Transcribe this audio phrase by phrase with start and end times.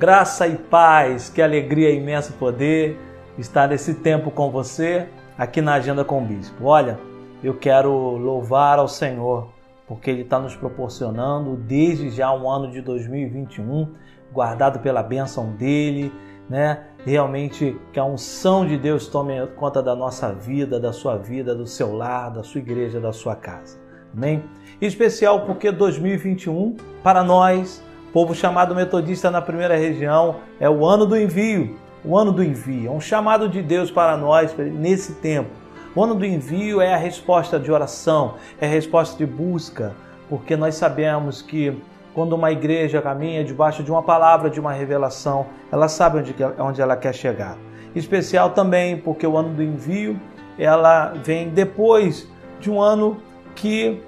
[0.00, 2.98] Graça e paz, que alegria imenso poder
[3.36, 6.64] estar nesse tempo com você aqui na Agenda com o Bispo.
[6.64, 6.98] Olha,
[7.44, 9.52] eu quero louvar ao Senhor
[9.86, 13.92] porque Ele está nos proporcionando desde já um ano de 2021,
[14.32, 16.10] guardado pela bênção dEle,
[16.48, 16.82] né?
[17.04, 21.66] Realmente que a unção de Deus tome conta da nossa vida, da sua vida, do
[21.66, 23.78] seu lar, da sua igreja, da sua casa.
[24.16, 24.42] Amém?
[24.80, 31.06] Em especial porque 2021, para nós, povo chamado metodista na primeira região, é o ano
[31.06, 31.76] do envio.
[32.04, 35.50] O ano do envio é um chamado de Deus para nós nesse tempo.
[35.94, 39.92] O ano do envio é a resposta de oração, é a resposta de busca,
[40.28, 41.76] porque nós sabemos que
[42.14, 46.80] quando uma igreja caminha debaixo de uma palavra, de uma revelação, ela sabe onde, onde
[46.80, 47.56] ela quer chegar.
[47.94, 50.18] Especial também porque o ano do envio
[50.58, 52.28] ela vem depois
[52.60, 53.16] de um ano
[53.54, 54.02] que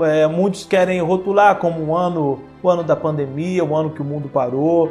[0.00, 4.04] é, muitos querem rotular como um ano, o ano da pandemia, o ano que o
[4.04, 4.90] mundo parou,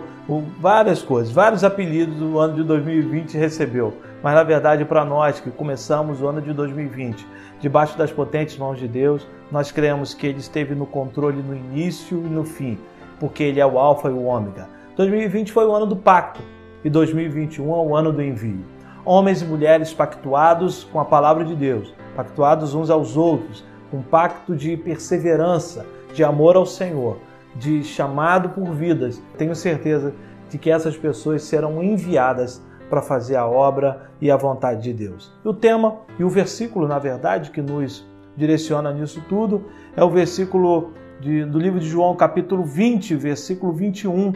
[0.60, 3.94] várias coisas, vários apelidos o ano de 2020 recebeu.
[4.22, 7.28] Mas na verdade, para nós que começamos o ano de 2020
[7.60, 12.18] debaixo das potentes mãos de Deus, nós cremos que Ele esteve no controle no início
[12.18, 12.78] e no fim,
[13.20, 14.68] porque Ele é o Alfa e o Ômega.
[14.96, 16.42] 2020 foi o ano do pacto
[16.84, 18.66] e 2021 é o ano do envio.
[19.06, 24.56] Homens e mulheres pactuados com a palavra de Deus, pactuados uns aos outros, um pacto
[24.56, 27.18] de perseverança, de amor ao Senhor,
[27.56, 29.22] de chamado por vidas.
[29.38, 30.14] Tenho certeza
[30.50, 35.32] de que essas pessoas serão enviadas para fazer a obra e a vontade de Deus.
[35.44, 38.06] E o tema e o versículo, na verdade, que nos
[38.36, 44.34] direciona nisso tudo é o versículo de, do livro de João, capítulo 20, versículo 21.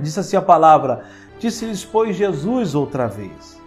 [0.00, 1.04] Diz assim a palavra:
[1.38, 3.60] Disse-lhes, pois, Jesus outra vez: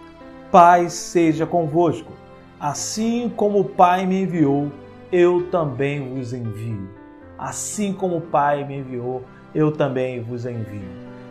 [0.50, 2.12] Pai seja convosco,
[2.60, 4.70] assim como o Pai me enviou
[5.10, 6.88] eu também vos envio.
[7.38, 10.88] Assim como o Pai me enviou, eu também vos envio.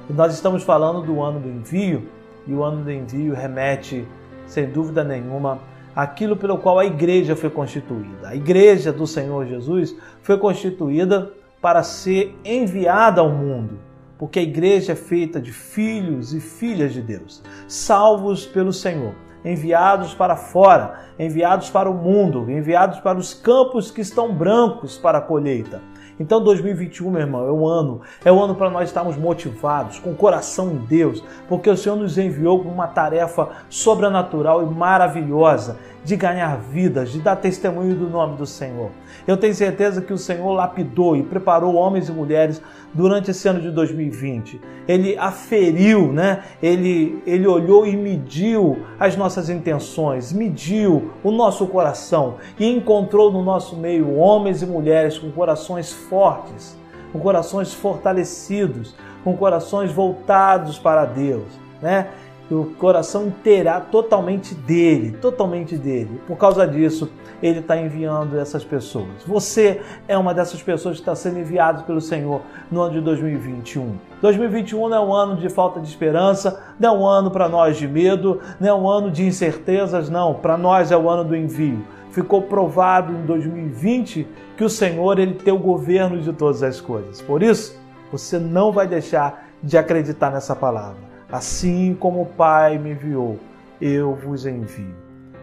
[0.09, 2.07] E nós estamos falando do ano do envio,
[2.47, 4.07] e o ano do envio remete,
[4.45, 5.59] sem dúvida nenhuma,
[5.95, 8.29] aquilo pelo qual a igreja foi constituída.
[8.29, 11.31] A igreja do Senhor Jesus foi constituída
[11.61, 13.79] para ser enviada ao mundo,
[14.17, 20.13] porque a igreja é feita de filhos e filhas de Deus, salvos pelo Senhor enviados
[20.15, 25.21] para fora, enviados para o mundo, enviados para os campos que estão brancos para a
[25.21, 25.79] colheita.
[26.19, 30.11] Então 2021, meu irmão, é o ano, é o ano para nós estarmos motivados, com
[30.11, 35.77] o coração em Deus, porque o Senhor nos enviou com uma tarefa sobrenatural e maravilhosa
[36.05, 38.91] de ganhar vidas, de dar testemunho do nome do Senhor.
[39.27, 42.61] Eu tenho certeza que o Senhor lapidou e preparou homens e mulheres
[42.93, 44.61] durante esse ano de 2020.
[44.87, 46.43] Ele aferiu, né?
[46.61, 53.41] Ele, ele olhou e mediu as nossas intenções, mediu o nosso coração e encontrou no
[53.41, 56.77] nosso meio homens e mulheres com corações fortes,
[57.11, 61.47] com corações fortalecidos, com corações voltados para Deus,
[61.81, 62.09] né?
[62.49, 66.21] o coração inteira totalmente dele, totalmente dele.
[66.27, 67.09] Por causa disso,
[67.41, 69.23] ele está enviando essas pessoas.
[69.25, 72.41] Você é uma dessas pessoas que está sendo enviado pelo Senhor
[72.71, 73.95] no ano de 2021.
[74.21, 77.77] 2021 não é um ano de falta de esperança, não é um ano para nós
[77.77, 80.35] de medo, não é um ano de incertezas, não.
[80.35, 81.83] Para nós é o ano do envio.
[82.15, 87.21] Ficou provado em 2020 que o Senhor ele tem o governo de todas as coisas.
[87.21, 87.77] Por isso,
[88.09, 91.03] você não vai deixar de acreditar nessa palavra.
[91.29, 93.37] Assim como o Pai me enviou,
[93.81, 94.95] eu vos envio.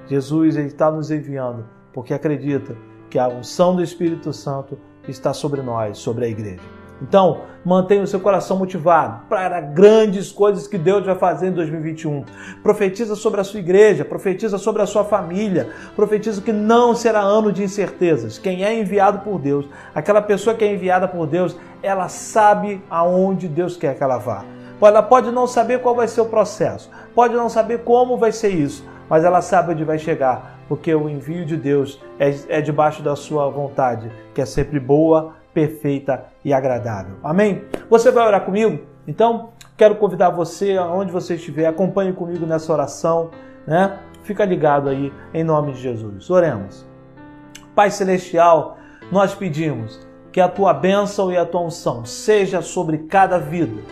[0.08, 2.74] Jesus está nos enviando porque acredita
[3.10, 6.81] que a unção do Espírito Santo está sobre nós, sobre a igreja.
[7.02, 12.24] Então, mantenha o seu coração motivado para grandes coisas que Deus vai fazer em 2021.
[12.62, 17.52] Profetiza sobre a sua igreja, profetiza sobre a sua família, profetiza que não será ano
[17.52, 18.38] de incertezas.
[18.38, 23.48] Quem é enviado por Deus, aquela pessoa que é enviada por Deus, ela sabe aonde
[23.48, 24.44] Deus quer que ela vá.
[24.80, 28.48] Ela pode não saber qual vai ser o processo, pode não saber como vai ser
[28.48, 33.00] isso, mas ela sabe onde vai chegar, porque o envio de Deus é, é debaixo
[33.00, 37.16] da sua vontade, que é sempre boa, perfeita e agradável.
[37.22, 37.64] Amém?
[37.88, 38.80] Você vai orar comigo?
[39.06, 43.30] Então, quero convidar você, aonde você estiver, acompanhe comigo nessa oração,
[43.66, 43.98] né?
[44.22, 46.30] Fica ligado aí, em nome de Jesus.
[46.30, 46.86] Oremos.
[47.74, 48.76] Pai Celestial,
[49.10, 53.82] nós pedimos que a tua bênção e a tua unção seja sobre cada vida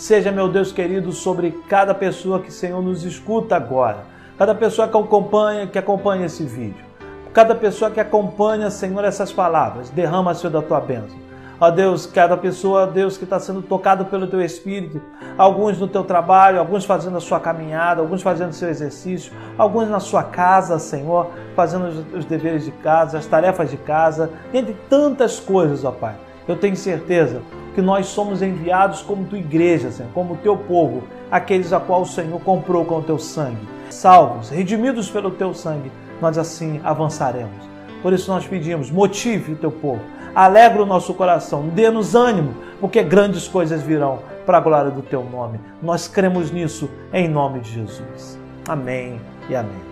[0.00, 4.06] Seja, meu Deus querido, sobre cada pessoa que, Senhor, nos escuta agora.
[4.38, 6.89] Cada pessoa que acompanha, que acompanha esse vídeo.
[7.32, 9.88] Cada pessoa que acompanha, Senhor, essas palavras.
[9.90, 11.16] Derrama, Senhor, da tua bênção.
[11.60, 15.00] Ó Deus, cada pessoa, Deus, que está sendo tocado pelo teu Espírito,
[15.36, 20.00] alguns no teu trabalho, alguns fazendo a sua caminhada, alguns fazendo seu exercício, alguns na
[20.00, 25.84] sua casa, Senhor, fazendo os deveres de casa, as tarefas de casa, entre tantas coisas,
[25.84, 26.16] ó Pai.
[26.48, 27.42] Eu tenho certeza
[27.74, 32.06] que nós somos enviados como tua igreja, Senhor, como teu povo, aqueles a qual o
[32.06, 33.68] Senhor comprou com o teu sangue.
[33.90, 37.68] Salvos, redimidos pelo teu sangue, nós assim avançaremos.
[38.02, 40.00] Por isso nós pedimos, motive o teu povo,
[40.34, 45.22] alegra o nosso coração, dê-nos ânimo, porque grandes coisas virão para a glória do teu
[45.22, 45.60] nome.
[45.82, 48.38] Nós cremos nisso em nome de Jesus.
[48.68, 49.82] Amém e amém.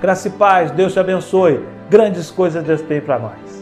[0.00, 1.64] Graça e paz, Deus te abençoe.
[1.88, 3.57] Grandes coisas Deus tem para nós.